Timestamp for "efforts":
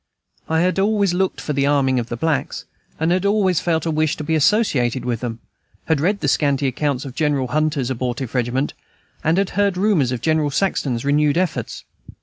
11.37-11.83